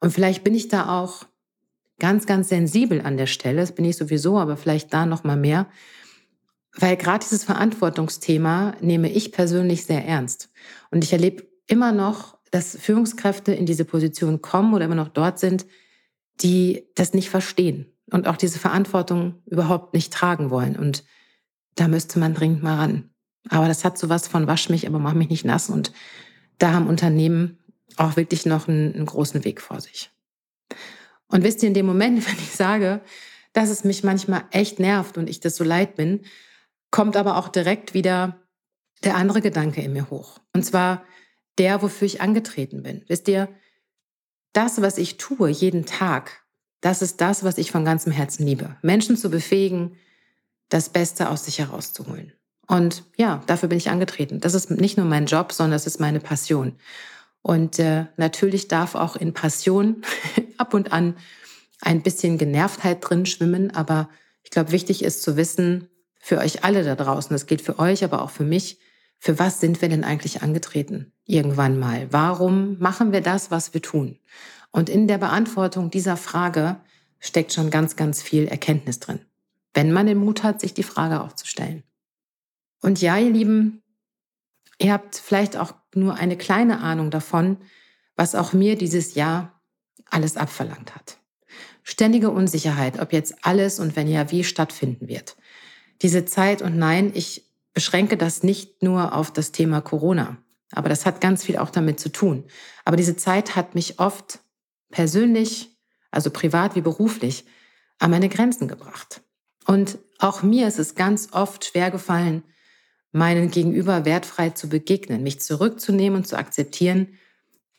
Und 0.00 0.12
vielleicht 0.12 0.44
bin 0.44 0.54
ich 0.54 0.68
da 0.68 1.00
auch 1.00 1.24
ganz, 1.98 2.26
ganz 2.26 2.48
sensibel 2.48 3.00
an 3.00 3.16
der 3.16 3.26
Stelle. 3.26 3.60
Das 3.60 3.72
bin 3.72 3.84
ich 3.84 3.96
sowieso, 3.96 4.38
aber 4.38 4.56
vielleicht 4.56 4.92
da 4.92 5.06
noch 5.06 5.22
mal 5.24 5.36
mehr. 5.36 5.68
Weil 6.74 6.96
gerade 6.96 7.24
dieses 7.24 7.44
Verantwortungsthema 7.44 8.74
nehme 8.80 9.10
ich 9.10 9.30
persönlich 9.30 9.84
sehr 9.84 10.04
ernst. 10.04 10.50
Und 10.90 11.04
ich 11.04 11.12
erlebe 11.12 11.46
immer 11.66 11.92
noch, 11.92 12.38
dass 12.50 12.76
Führungskräfte 12.76 13.54
in 13.54 13.66
diese 13.66 13.84
Position 13.84 14.42
kommen 14.42 14.74
oder 14.74 14.86
immer 14.86 14.94
noch 14.94 15.08
dort 15.08 15.38
sind, 15.38 15.66
die 16.40 16.88
das 16.94 17.14
nicht 17.14 17.30
verstehen 17.30 17.86
und 18.10 18.26
auch 18.26 18.36
diese 18.36 18.58
Verantwortung 18.58 19.42
überhaupt 19.46 19.94
nicht 19.94 20.12
tragen 20.12 20.50
wollen. 20.50 20.76
Und 20.76 21.04
da 21.76 21.88
müsste 21.88 22.18
man 22.18 22.34
dringend 22.34 22.62
mal 22.62 22.76
ran. 22.76 23.11
Aber 23.48 23.68
das 23.68 23.84
hat 23.84 23.98
sowas 23.98 24.28
von 24.28 24.46
wasch 24.46 24.68
mich, 24.68 24.86
aber 24.86 24.98
mach 24.98 25.14
mich 25.14 25.28
nicht 25.28 25.44
nass. 25.44 25.68
Und 25.68 25.92
da 26.58 26.72
haben 26.72 26.86
Unternehmen 26.86 27.58
auch 27.96 28.16
wirklich 28.16 28.46
noch 28.46 28.68
einen, 28.68 28.94
einen 28.94 29.06
großen 29.06 29.44
Weg 29.44 29.60
vor 29.60 29.80
sich. 29.80 30.10
Und 31.28 31.42
wisst 31.42 31.62
ihr, 31.62 31.68
in 31.68 31.74
dem 31.74 31.86
Moment, 31.86 32.26
wenn 32.26 32.38
ich 32.38 32.52
sage, 32.52 33.00
dass 33.52 33.68
es 33.68 33.84
mich 33.84 34.04
manchmal 34.04 34.44
echt 34.50 34.78
nervt 34.78 35.18
und 35.18 35.28
ich 35.28 35.40
das 35.40 35.56
so 35.56 35.64
leid 35.64 35.96
bin, 35.96 36.20
kommt 36.90 37.16
aber 37.16 37.36
auch 37.36 37.48
direkt 37.48 37.94
wieder 37.94 38.38
der 39.04 39.16
andere 39.16 39.40
Gedanke 39.40 39.82
in 39.82 39.92
mir 39.92 40.10
hoch. 40.10 40.38
Und 40.52 40.64
zwar 40.64 41.04
der, 41.58 41.82
wofür 41.82 42.06
ich 42.06 42.20
angetreten 42.20 42.82
bin. 42.82 43.04
Wisst 43.08 43.28
ihr, 43.28 43.48
das, 44.52 44.80
was 44.80 44.98
ich 44.98 45.16
tue 45.16 45.50
jeden 45.50 45.86
Tag, 45.86 46.44
das 46.80 47.02
ist 47.02 47.20
das, 47.20 47.44
was 47.44 47.58
ich 47.58 47.70
von 47.70 47.84
ganzem 47.84 48.12
Herzen 48.12 48.46
liebe. 48.46 48.76
Menschen 48.82 49.16
zu 49.16 49.30
befähigen, 49.30 49.96
das 50.68 50.88
Beste 50.88 51.28
aus 51.28 51.44
sich 51.44 51.58
herauszuholen. 51.58 52.32
Und 52.72 53.04
ja, 53.18 53.42
dafür 53.46 53.68
bin 53.68 53.76
ich 53.76 53.90
angetreten. 53.90 54.40
Das 54.40 54.54
ist 54.54 54.70
nicht 54.70 54.96
nur 54.96 55.04
mein 55.04 55.26
Job, 55.26 55.52
sondern 55.52 55.72
das 55.72 55.86
ist 55.86 56.00
meine 56.00 56.20
Passion. 56.20 56.72
Und 57.42 57.78
äh, 57.78 58.06
natürlich 58.16 58.66
darf 58.66 58.94
auch 58.94 59.14
in 59.14 59.34
Passion 59.34 60.00
ab 60.56 60.72
und 60.72 60.90
an 60.90 61.18
ein 61.82 62.00
bisschen 62.00 62.38
Genervtheit 62.38 63.06
drin 63.06 63.26
schwimmen. 63.26 63.72
Aber 63.72 64.08
ich 64.42 64.50
glaube, 64.50 64.72
wichtig 64.72 65.04
ist 65.04 65.22
zu 65.22 65.36
wissen, 65.36 65.90
für 66.18 66.38
euch 66.38 66.64
alle 66.64 66.82
da 66.82 66.94
draußen, 66.94 67.34
das 67.34 67.44
gilt 67.44 67.60
für 67.60 67.78
euch, 67.78 68.04
aber 68.04 68.22
auch 68.22 68.30
für 68.30 68.44
mich, 68.44 68.78
für 69.18 69.38
was 69.38 69.60
sind 69.60 69.82
wir 69.82 69.90
denn 69.90 70.02
eigentlich 70.02 70.40
angetreten? 70.40 71.12
Irgendwann 71.26 71.78
mal. 71.78 72.06
Warum 72.10 72.78
machen 72.78 73.12
wir 73.12 73.20
das, 73.20 73.50
was 73.50 73.74
wir 73.74 73.82
tun? 73.82 74.18
Und 74.70 74.88
in 74.88 75.08
der 75.08 75.18
Beantwortung 75.18 75.90
dieser 75.90 76.16
Frage 76.16 76.76
steckt 77.20 77.52
schon 77.52 77.68
ganz, 77.68 77.96
ganz 77.96 78.22
viel 78.22 78.48
Erkenntnis 78.48 78.98
drin. 78.98 79.20
Wenn 79.74 79.92
man 79.92 80.06
den 80.06 80.16
Mut 80.16 80.42
hat, 80.42 80.62
sich 80.62 80.72
die 80.72 80.82
Frage 80.82 81.20
auch 81.20 81.34
zu 81.34 81.46
stellen. 81.46 81.82
Und 82.82 83.00
ja, 83.00 83.16
ihr 83.16 83.30
Lieben, 83.30 83.82
ihr 84.78 84.92
habt 84.92 85.16
vielleicht 85.16 85.56
auch 85.56 85.74
nur 85.94 86.16
eine 86.16 86.36
kleine 86.36 86.80
Ahnung 86.80 87.10
davon, 87.10 87.56
was 88.16 88.34
auch 88.34 88.52
mir 88.52 88.76
dieses 88.76 89.14
Jahr 89.14 89.62
alles 90.10 90.36
abverlangt 90.36 90.94
hat. 90.94 91.18
Ständige 91.82 92.30
Unsicherheit, 92.30 93.00
ob 93.00 93.12
jetzt 93.12 93.36
alles 93.42 93.80
und 93.80 93.96
wenn 93.96 94.08
ja, 94.08 94.30
wie 94.30 94.44
stattfinden 94.44 95.08
wird. 95.08 95.36
Diese 96.02 96.24
Zeit 96.24 96.60
und 96.60 96.76
nein, 96.76 97.12
ich 97.14 97.50
beschränke 97.72 98.16
das 98.16 98.42
nicht 98.42 98.82
nur 98.82 99.14
auf 99.14 99.32
das 99.32 99.52
Thema 99.52 99.80
Corona, 99.80 100.36
aber 100.72 100.88
das 100.88 101.06
hat 101.06 101.20
ganz 101.20 101.44
viel 101.44 101.56
auch 101.56 101.70
damit 101.70 102.00
zu 102.00 102.10
tun. 102.10 102.44
Aber 102.84 102.96
diese 102.96 103.16
Zeit 103.16 103.56
hat 103.56 103.74
mich 103.74 103.98
oft 103.98 104.40
persönlich, 104.90 105.76
also 106.10 106.30
privat 106.30 106.74
wie 106.74 106.80
beruflich, 106.80 107.46
an 107.98 108.10
meine 108.10 108.28
Grenzen 108.28 108.68
gebracht. 108.68 109.22
Und 109.66 109.98
auch 110.18 110.42
mir 110.42 110.66
ist 110.66 110.78
es 110.78 110.94
ganz 110.94 111.28
oft 111.32 111.64
schwer 111.64 111.90
gefallen, 111.90 112.42
meinen 113.12 113.50
Gegenüber 113.50 114.04
wertfrei 114.04 114.50
zu 114.50 114.68
begegnen, 114.68 115.22
mich 115.22 115.40
zurückzunehmen 115.40 116.18
und 116.18 116.26
zu 116.26 116.36
akzeptieren, 116.36 117.18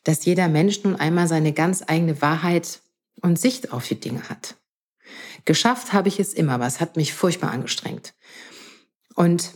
dass 0.03 0.25
jeder 0.25 0.47
Mensch 0.47 0.83
nun 0.83 0.95
einmal 0.95 1.27
seine 1.27 1.53
ganz 1.53 1.83
eigene 1.85 2.21
Wahrheit 2.21 2.81
und 3.21 3.39
Sicht 3.39 3.71
auf 3.71 3.87
die 3.87 3.99
Dinge 3.99 4.29
hat. 4.29 4.55
Geschafft 5.45 5.93
habe 5.93 6.07
ich 6.07 6.19
es 6.19 6.33
immer, 6.33 6.53
aber 6.53 6.67
es 6.67 6.79
hat 6.79 6.95
mich 6.95 7.13
furchtbar 7.13 7.51
angestrengt. 7.51 8.13
Und 9.15 9.51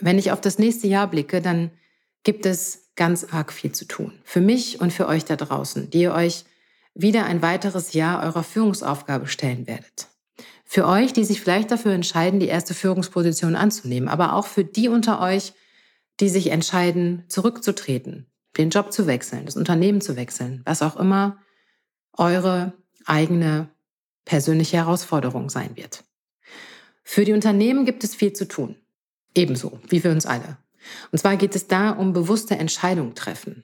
wenn 0.00 0.18
ich 0.18 0.32
auf 0.32 0.40
das 0.40 0.58
nächste 0.58 0.86
Jahr 0.86 1.08
blicke, 1.08 1.40
dann 1.40 1.70
gibt 2.22 2.46
es 2.46 2.90
ganz 2.96 3.24
arg 3.24 3.52
viel 3.52 3.72
zu 3.72 3.84
tun. 3.86 4.12
Für 4.24 4.40
mich 4.40 4.80
und 4.80 4.92
für 4.92 5.06
euch 5.06 5.24
da 5.24 5.36
draußen, 5.36 5.90
die 5.90 6.02
ihr 6.02 6.14
euch 6.14 6.44
wieder 6.94 7.26
ein 7.26 7.42
weiteres 7.42 7.92
Jahr 7.92 8.22
eurer 8.24 8.42
Führungsaufgabe 8.42 9.28
stellen 9.28 9.66
werdet. 9.66 10.08
Für 10.68 10.86
euch, 10.88 11.12
die 11.12 11.24
sich 11.24 11.40
vielleicht 11.40 11.70
dafür 11.70 11.92
entscheiden, 11.92 12.40
die 12.40 12.48
erste 12.48 12.74
Führungsposition 12.74 13.54
anzunehmen, 13.54 14.08
aber 14.08 14.34
auch 14.34 14.46
für 14.46 14.64
die 14.64 14.88
unter 14.88 15.20
euch, 15.20 15.52
die 16.18 16.28
sich 16.28 16.50
entscheiden, 16.50 17.24
zurückzutreten, 17.28 18.26
den 18.58 18.70
Job 18.70 18.92
zu 18.92 19.06
wechseln, 19.06 19.46
das 19.46 19.56
Unternehmen 19.56 20.00
zu 20.00 20.16
wechseln, 20.16 20.62
was 20.64 20.82
auch 20.82 20.96
immer 20.96 21.38
eure 22.14 22.72
eigene 23.04 23.68
persönliche 24.24 24.78
Herausforderung 24.78 25.50
sein 25.50 25.76
wird. 25.76 26.02
Für 27.04 27.24
die 27.24 27.32
Unternehmen 27.32 27.84
gibt 27.84 28.02
es 28.02 28.16
viel 28.16 28.32
zu 28.32 28.48
tun. 28.48 28.74
Ebenso 29.36 29.78
wie 29.88 30.00
für 30.00 30.10
uns 30.10 30.26
alle. 30.26 30.58
Und 31.12 31.18
zwar 31.18 31.36
geht 31.36 31.54
es 31.54 31.68
da 31.68 31.90
um 31.90 32.12
bewusste 32.12 32.56
Entscheidungen 32.56 33.14
treffen, 33.14 33.62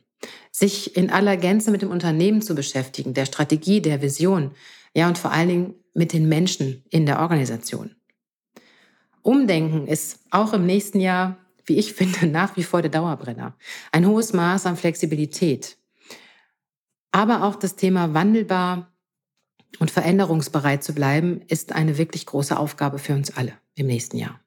sich 0.52 0.97
in 0.97 1.11
aller 1.11 1.37
Gänze 1.37 1.73
mit 1.73 1.82
dem 1.82 1.90
Unternehmen 1.90 2.42
zu 2.42 2.54
beschäftigen, 2.54 3.14
der 3.14 3.26
Strategie, 3.26 3.80
der 3.80 4.02
Vision, 4.02 4.52
ja 4.94 5.08
und 5.08 5.18
vor 5.18 5.32
allen 5.32 5.49
Dingen 5.49 5.75
mit 5.94 6.12
den 6.12 6.28
Menschen 6.28 6.84
in 6.90 7.06
der 7.06 7.20
Organisation. 7.20 7.94
Umdenken 9.22 9.87
ist 9.87 10.20
auch 10.30 10.52
im 10.52 10.66
nächsten 10.66 11.00
Jahr, 11.00 11.37
wie 11.64 11.76
ich 11.76 11.92
finde, 11.94 12.26
nach 12.26 12.56
wie 12.56 12.64
vor 12.64 12.82
der 12.82 12.90
Dauerbrenner. 12.90 13.56
Ein 13.92 14.06
hohes 14.06 14.32
Maß 14.32 14.66
an 14.66 14.76
Flexibilität. 14.76 15.76
Aber 17.11 17.44
auch 17.44 17.56
das 17.56 17.76
Thema 17.76 18.14
wandelbar 18.14 18.92
und 19.78 19.90
veränderungsbereit 19.90 20.82
zu 20.82 20.94
bleiben, 20.94 21.42
ist 21.49 21.72
eine 21.72 21.99
wirklich 21.99 22.26
große 22.26 22.58
Aufgabe 22.58 22.99
für 22.99 23.14
uns 23.14 23.37
alle 23.37 23.52
im 23.75 23.87
nächsten 23.87 24.18
Jahr. 24.18 24.40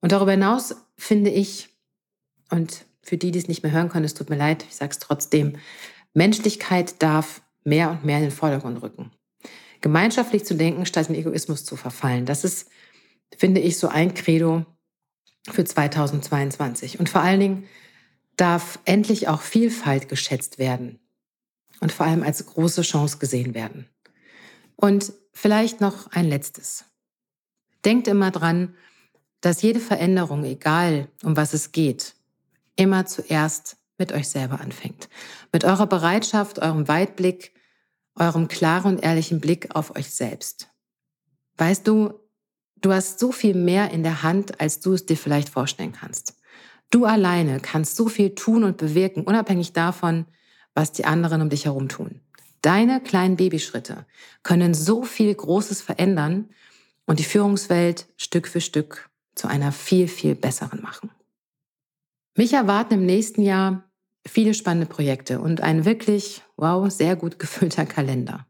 Und 0.00 0.12
darüber 0.12 0.32
hinaus 0.32 0.74
finde 0.96 1.30
ich, 1.30 1.68
und 2.50 2.86
für 3.02 3.16
die, 3.16 3.30
die 3.30 3.38
es 3.38 3.48
nicht 3.48 3.62
mehr 3.62 3.72
hören 3.72 3.88
können, 3.88 4.04
es 4.04 4.14
tut 4.14 4.30
mir 4.30 4.36
leid, 4.36 4.64
ich 4.68 4.76
sage 4.76 4.90
es 4.90 4.98
trotzdem, 4.98 5.56
Menschlichkeit 6.14 7.02
darf 7.02 7.41
mehr 7.64 7.90
und 7.90 8.04
mehr 8.04 8.18
in 8.18 8.24
den 8.24 8.30
Vordergrund 8.30 8.82
rücken. 8.82 9.10
Gemeinschaftlich 9.80 10.44
zu 10.44 10.54
denken, 10.54 10.86
statt 10.86 11.08
in 11.08 11.14
Egoismus 11.14 11.64
zu 11.64 11.76
verfallen, 11.76 12.26
das 12.26 12.44
ist, 12.44 12.68
finde 13.36 13.60
ich, 13.60 13.78
so 13.78 13.88
ein 13.88 14.14
Credo 14.14 14.64
für 15.50 15.64
2022. 15.64 17.00
Und 17.00 17.08
vor 17.08 17.20
allen 17.20 17.40
Dingen 17.40 17.68
darf 18.36 18.78
endlich 18.84 19.28
auch 19.28 19.40
Vielfalt 19.40 20.08
geschätzt 20.08 20.58
werden 20.58 21.00
und 21.80 21.92
vor 21.92 22.06
allem 22.06 22.22
als 22.22 22.46
große 22.46 22.82
Chance 22.82 23.18
gesehen 23.18 23.54
werden. 23.54 23.88
Und 24.76 25.12
vielleicht 25.32 25.80
noch 25.80 26.08
ein 26.12 26.28
letztes. 26.28 26.84
Denkt 27.84 28.06
immer 28.06 28.30
dran, 28.30 28.76
dass 29.40 29.62
jede 29.62 29.80
Veränderung, 29.80 30.44
egal 30.44 31.08
um 31.24 31.36
was 31.36 31.52
es 31.52 31.72
geht, 31.72 32.14
immer 32.76 33.06
zuerst 33.06 33.76
mit 33.98 34.12
euch 34.12 34.28
selber 34.28 34.60
anfängt. 34.60 35.08
Mit 35.52 35.64
eurer 35.64 35.86
Bereitschaft, 35.86 36.58
eurem 36.60 36.88
Weitblick, 36.88 37.54
eurem 38.14 38.48
klaren 38.48 38.94
und 38.94 39.02
ehrlichen 39.02 39.40
Blick 39.40 39.74
auf 39.74 39.96
euch 39.96 40.10
selbst. 40.10 40.68
Weißt 41.56 41.86
du, 41.86 42.14
du 42.76 42.92
hast 42.92 43.18
so 43.18 43.32
viel 43.32 43.54
mehr 43.54 43.90
in 43.90 44.02
der 44.02 44.22
Hand, 44.22 44.60
als 44.60 44.80
du 44.80 44.92
es 44.92 45.06
dir 45.06 45.16
vielleicht 45.16 45.48
vorstellen 45.48 45.92
kannst. 45.92 46.36
Du 46.90 47.06
alleine 47.06 47.60
kannst 47.60 47.96
so 47.96 48.08
viel 48.08 48.34
tun 48.34 48.64
und 48.64 48.76
bewirken, 48.76 49.24
unabhängig 49.24 49.72
davon, 49.72 50.26
was 50.74 50.92
die 50.92 51.04
anderen 51.04 51.40
um 51.40 51.48
dich 51.48 51.64
herum 51.64 51.88
tun. 51.88 52.20
Deine 52.60 53.00
kleinen 53.00 53.36
Babyschritte 53.36 54.06
können 54.42 54.74
so 54.74 55.02
viel 55.02 55.34
Großes 55.34 55.82
verändern 55.82 56.50
und 57.06 57.18
die 57.18 57.24
Führungswelt 57.24 58.06
Stück 58.16 58.46
für 58.46 58.60
Stück 58.60 59.10
zu 59.34 59.48
einer 59.48 59.72
viel, 59.72 60.06
viel 60.06 60.34
besseren 60.34 60.82
machen. 60.82 61.10
Mich 62.34 62.52
erwarten 62.54 62.94
im 62.94 63.06
nächsten 63.06 63.42
Jahr 63.42 63.90
viele 64.26 64.54
spannende 64.54 64.86
Projekte 64.86 65.40
und 65.40 65.60
ein 65.60 65.84
wirklich, 65.84 66.42
wow, 66.56 66.90
sehr 66.90 67.16
gut 67.16 67.38
gefüllter 67.38 67.86
Kalender. 67.86 68.46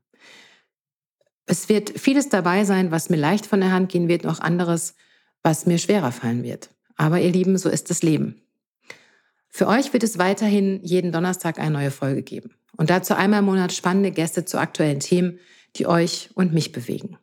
Es 1.47 1.69
wird 1.69 1.99
vieles 1.99 2.29
dabei 2.29 2.65
sein, 2.65 2.91
was 2.91 3.11
mir 3.11 3.17
leicht 3.17 3.47
von 3.47 3.61
der 3.61 3.73
Hand 3.73 3.91
gehen 3.91 4.09
wird, 4.09 4.25
noch 4.25 4.41
anderes, 4.41 4.95
was 5.43 5.67
mir 5.67 5.79
schwerer 5.79 6.13
fallen 6.13 6.45
wird. 6.45 6.71
Aber 6.97 7.21
ihr 7.21 7.33
Lieben, 7.33 7.59
so 7.59 7.69
ist 7.69 7.91
das 7.91 8.03
Leben. 8.03 8.43
Für 9.49 9.67
euch 9.67 9.93
wird 9.93 10.03
es 10.03 10.19
weiterhin 10.19 10.81
jeden 10.83 11.13
Donnerstag 11.13 11.59
eine 11.59 11.73
neue 11.73 11.91
Folge 11.91 12.23
geben. 12.23 12.55
Und 12.77 12.91
dazu 12.91 13.15
einmal 13.15 13.41
im 13.41 13.47
Monat 13.47 13.73
spannende 13.73 14.13
Gäste 14.13 14.45
zu 14.45 14.59
aktuellen 14.59 15.01
Themen, 15.01 15.39
die 15.77 15.87
euch 15.87 16.31
und 16.35 16.55
mich 16.55 16.73
bewegen. 16.73 17.19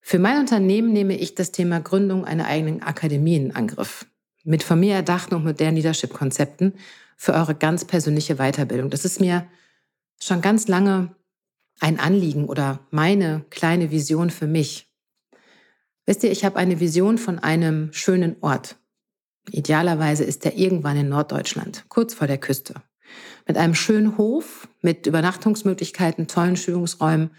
Für 0.00 0.18
mein 0.18 0.38
Unternehmen 0.38 0.92
nehme 0.92 1.16
ich 1.16 1.34
das 1.34 1.50
Thema 1.50 1.80
Gründung 1.80 2.24
einer 2.24 2.46
eigenen 2.46 2.82
Akademie 2.82 3.36
in 3.36 3.56
Angriff. 3.56 4.06
Mit 4.46 4.62
von 4.62 4.78
mir 4.78 4.94
erdachten 4.94 5.34
und 5.34 5.44
modernen 5.44 5.76
Leadership-Konzepten 5.76 6.74
für 7.16 7.34
eure 7.34 7.56
ganz 7.56 7.84
persönliche 7.84 8.36
Weiterbildung. 8.36 8.90
Das 8.90 9.04
ist 9.04 9.20
mir 9.20 9.48
schon 10.22 10.40
ganz 10.40 10.68
lange 10.68 11.16
ein 11.80 11.98
Anliegen 11.98 12.46
oder 12.46 12.78
meine 12.90 13.44
kleine 13.50 13.90
Vision 13.90 14.30
für 14.30 14.46
mich. 14.46 14.88
Wisst 16.04 16.22
ihr, 16.22 16.30
ich 16.30 16.44
habe 16.44 16.58
eine 16.58 16.78
Vision 16.78 17.18
von 17.18 17.40
einem 17.40 17.92
schönen 17.92 18.36
Ort. 18.40 18.76
Idealerweise 19.50 20.22
ist 20.22 20.44
er 20.44 20.56
irgendwann 20.56 20.96
in 20.96 21.08
Norddeutschland, 21.08 21.84
kurz 21.88 22.14
vor 22.14 22.28
der 22.28 22.38
Küste. 22.38 22.74
Mit 23.48 23.56
einem 23.56 23.74
schönen 23.74 24.16
Hof, 24.16 24.68
mit 24.80 25.08
Übernachtungsmöglichkeiten, 25.08 26.28
tollen 26.28 26.56
Schulungsräumen 26.56 27.30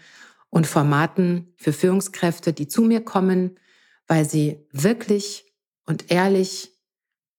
und 0.50 0.66
Formaten 0.66 1.54
für 1.56 1.72
Führungskräfte, 1.72 2.52
die 2.52 2.68
zu 2.68 2.82
mir 2.82 3.00
kommen, 3.00 3.58
weil 4.06 4.26
sie 4.26 4.66
wirklich 4.72 5.46
und 5.86 6.10
ehrlich 6.10 6.77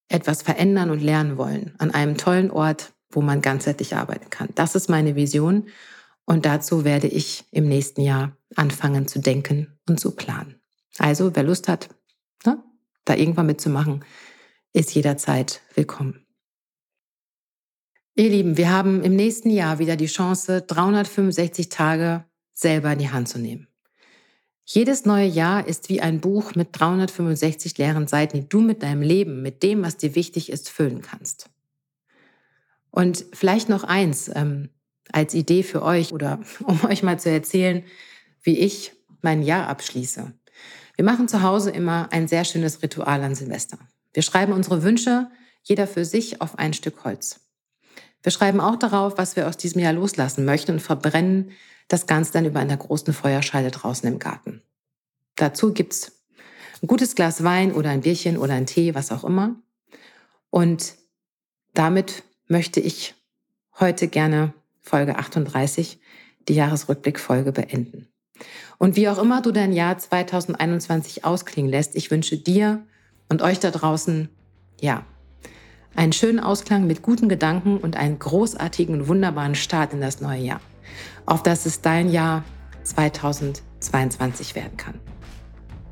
etwas 0.09 0.41
verändern 0.41 0.89
und 0.89 1.01
lernen 1.01 1.37
wollen 1.37 1.73
an 1.77 1.91
einem 1.91 2.17
tollen 2.17 2.51
Ort, 2.51 2.93
wo 3.11 3.21
man 3.21 3.41
ganzheitlich 3.41 3.95
arbeiten 3.95 4.29
kann. 4.29 4.49
Das 4.55 4.75
ist 4.75 4.89
meine 4.89 5.15
Vision 5.15 5.69
und 6.25 6.45
dazu 6.45 6.83
werde 6.83 7.07
ich 7.07 7.45
im 7.51 7.67
nächsten 7.67 8.01
Jahr 8.01 8.35
anfangen 8.55 9.07
zu 9.07 9.19
denken 9.19 9.79
und 9.87 9.99
zu 9.99 10.15
planen. 10.15 10.59
Also 10.97 11.35
wer 11.35 11.43
Lust 11.43 11.67
hat, 11.67 11.89
ne, 12.45 12.61
da 13.05 13.15
irgendwann 13.15 13.45
mitzumachen, 13.45 14.03
ist 14.73 14.93
jederzeit 14.93 15.61
willkommen. 15.75 16.25
Ihr 18.15 18.29
Lieben, 18.29 18.57
wir 18.57 18.69
haben 18.69 19.01
im 19.01 19.15
nächsten 19.15 19.49
Jahr 19.49 19.79
wieder 19.79 19.95
die 19.95 20.07
Chance, 20.07 20.61
365 20.61 21.69
Tage 21.69 22.25
selber 22.53 22.91
in 22.91 22.99
die 22.99 23.09
Hand 23.09 23.29
zu 23.29 23.39
nehmen. 23.39 23.68
Jedes 24.71 25.03
neue 25.03 25.25
Jahr 25.25 25.67
ist 25.67 25.89
wie 25.89 25.99
ein 25.99 26.21
Buch 26.21 26.53
mit 26.53 26.79
365 26.79 27.75
leeren 27.79 28.05
Seiten, 28.05 28.37
die 28.37 28.47
du 28.47 28.61
mit 28.61 28.83
deinem 28.83 29.01
Leben, 29.01 29.41
mit 29.41 29.63
dem, 29.63 29.81
was 29.81 29.97
dir 29.97 30.13
wichtig 30.13 30.51
ist, 30.51 30.69
füllen 30.69 31.01
kannst. 31.01 31.49
Und 32.91 33.25
vielleicht 33.33 33.67
noch 33.67 33.83
eins 33.83 34.29
ähm, 34.31 34.69
als 35.11 35.33
Idee 35.33 35.63
für 35.63 35.81
euch 35.81 36.13
oder 36.13 36.39
um 36.63 36.85
euch 36.85 37.01
mal 37.01 37.19
zu 37.19 37.31
erzählen, 37.31 37.83
wie 38.43 38.59
ich 38.59 38.91
mein 39.23 39.41
Jahr 39.41 39.67
abschließe. 39.69 40.33
Wir 40.95 41.05
machen 41.05 41.27
zu 41.27 41.41
Hause 41.41 41.71
immer 41.71 42.09
ein 42.11 42.27
sehr 42.27 42.45
schönes 42.45 42.83
Ritual 42.83 43.23
an 43.23 43.33
Silvester. 43.33 43.79
Wir 44.13 44.21
schreiben 44.21 44.53
unsere 44.53 44.83
Wünsche, 44.83 45.31
jeder 45.63 45.87
für 45.87 46.05
sich, 46.05 46.41
auf 46.41 46.59
ein 46.59 46.73
Stück 46.73 47.03
Holz. 47.03 47.39
Wir 48.21 48.31
schreiben 48.31 48.59
auch 48.59 48.75
darauf, 48.75 49.17
was 49.17 49.35
wir 49.35 49.47
aus 49.47 49.57
diesem 49.57 49.81
Jahr 49.81 49.93
loslassen 49.93 50.45
möchten 50.45 50.73
und 50.73 50.79
verbrennen 50.79 51.53
das 51.89 52.07
Ganze 52.07 52.31
dann 52.31 52.45
über 52.45 52.59
einer 52.61 52.77
großen 52.77 53.13
Feuerscheide 53.13 53.71
draußen 53.71 54.07
im 54.07 54.19
Garten. 54.19 54.61
Dazu 55.35 55.73
gibt's 55.73 56.13
ein 56.81 56.87
gutes 56.87 57.15
Glas 57.15 57.43
Wein 57.43 57.73
oder 57.73 57.89
ein 57.89 58.01
Bierchen 58.01 58.37
oder 58.37 58.53
ein 58.53 58.67
Tee, 58.67 58.95
was 58.95 59.11
auch 59.11 59.25
immer. 59.25 59.55
Und 60.49 60.93
damit 61.73 62.23
möchte 62.47 62.79
ich 62.79 63.15
heute 63.79 64.07
gerne 64.07 64.53
Folge 64.81 65.17
38, 65.17 65.99
die 66.47 66.53
Jahresrückblickfolge, 66.53 67.51
beenden. 67.51 68.07
Und 68.77 68.95
wie 68.95 69.09
auch 69.09 69.17
immer 69.17 69.41
du 69.41 69.51
dein 69.51 69.73
Jahr 69.73 69.97
2021 69.97 71.25
ausklingen 71.25 71.69
lässt, 71.69 71.95
ich 71.95 72.11
wünsche 72.11 72.37
dir 72.37 72.85
und 73.27 73.41
euch 73.41 73.59
da 73.59 73.71
draußen, 73.71 74.29
ja, 74.79 75.05
einen 75.95 76.13
schönen 76.13 76.39
Ausklang 76.39 76.87
mit 76.87 77.01
guten 77.01 77.29
Gedanken 77.29 77.77
und 77.77 77.97
einen 77.97 78.19
großartigen 78.19 78.95
und 78.95 79.07
wunderbaren 79.07 79.55
Start 79.55 79.91
in 79.91 80.01
das 80.01 80.21
neue 80.21 80.41
Jahr 80.41 80.61
auf 81.25 81.43
dass 81.43 81.65
es 81.65 81.81
dein 81.81 82.09
Jahr 82.09 82.43
2022 82.83 84.55
werden 84.55 84.77
kann. 84.77 84.95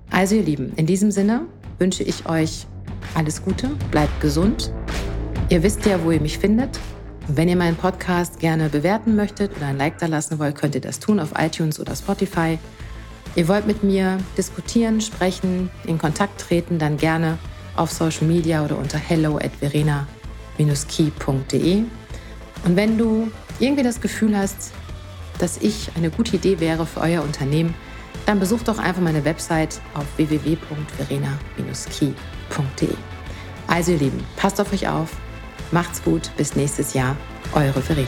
Also 0.09 0.35
ihr 0.35 0.43
Lieben, 0.43 0.73
in 0.75 0.85
diesem 0.85 1.11
Sinne 1.11 1.45
wünsche 1.79 2.03
ich 2.03 2.27
euch 2.27 2.65
alles 3.13 3.43
Gute, 3.43 3.69
bleibt 3.91 4.19
gesund. 4.21 4.71
Ihr 5.49 5.63
wisst 5.63 5.85
ja, 5.85 6.03
wo 6.03 6.11
ihr 6.11 6.21
mich 6.21 6.37
findet. 6.37 6.79
wenn 7.29 7.49
ihr 7.49 7.57
meinen 7.57 7.75
Podcast 7.75 8.39
gerne 8.39 8.69
bewerten 8.69 9.17
möchtet 9.17 9.53
oder 9.57 9.65
ein 9.67 9.77
Like 9.77 9.97
da 9.97 10.05
lassen 10.05 10.39
wollt, 10.39 10.55
könnt 10.55 10.75
ihr 10.75 10.81
das 10.81 10.99
tun 10.99 11.19
auf 11.19 11.33
iTunes 11.37 11.77
oder 11.77 11.93
Spotify. 11.93 12.57
Ihr 13.35 13.49
wollt 13.49 13.67
mit 13.67 13.83
mir 13.83 14.17
diskutieren, 14.37 15.01
sprechen, 15.01 15.69
in 15.85 15.97
Kontakt 15.97 16.39
treten, 16.39 16.79
dann 16.79 16.95
gerne 16.95 17.37
auf 17.75 17.91
Social 17.91 18.27
Media 18.27 18.63
oder 18.63 18.77
unter 18.77 18.97
hello 18.97 19.35
at 19.37 19.51
verena-key.de. 19.59 21.83
Und 22.65 22.75
wenn 22.75 22.97
du 22.97 23.29
irgendwie 23.59 23.83
das 23.83 24.01
Gefühl 24.01 24.37
hast, 24.37 24.71
dass 25.39 25.57
ich 25.57 25.89
eine 25.95 26.09
gute 26.09 26.35
Idee 26.35 26.59
wäre 26.59 26.85
für 26.85 27.01
euer 27.01 27.23
Unternehmen, 27.23 27.73
dann 28.25 28.39
besucht 28.39 28.67
doch 28.67 28.79
einfach 28.79 29.01
meine 29.01 29.23
Website 29.25 29.79
auf 29.93 30.05
www.verena-key.de. 30.17 32.95
Also 33.67 33.91
ihr 33.91 33.99
Lieben, 33.99 34.23
passt 34.35 34.59
auf 34.59 34.73
euch 34.73 34.87
auf, 34.87 35.11
macht's 35.71 36.03
gut, 36.03 36.31
bis 36.37 36.55
nächstes 36.55 36.93
Jahr, 36.93 37.15
eure 37.53 37.81
Verena. 37.81 38.07